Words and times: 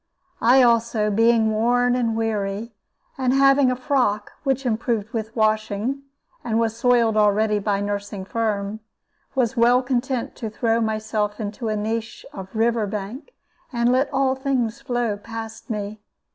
I 0.41 0.63
also, 0.63 1.11
being 1.11 1.51
worn 1.51 1.95
and 1.95 2.15
weary, 2.17 2.73
and 3.19 3.33
having 3.35 3.69
a 3.69 3.75
frock 3.75 4.31
which 4.43 4.65
improved 4.65 5.11
with 5.13 5.35
washing, 5.35 6.01
and 6.43 6.57
was 6.59 6.75
spoiled 6.75 7.15
already 7.15 7.59
by 7.59 7.81
nursing 7.81 8.25
Firm, 8.25 8.79
was 9.35 9.55
well 9.55 9.83
content 9.83 10.35
to 10.37 10.49
throw 10.49 10.81
myself 10.81 11.39
into 11.39 11.67
a 11.69 11.75
niche 11.75 12.25
of 12.33 12.55
river 12.55 12.87
bank 12.87 13.35
and 13.71 13.91
let 13.91 14.11
all 14.11 14.33
things 14.33 14.81
flow 14.81 15.17
past 15.17 15.69
me. 15.69 16.01